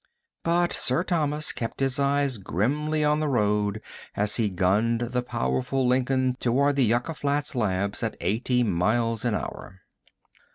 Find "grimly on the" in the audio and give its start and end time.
2.39-3.27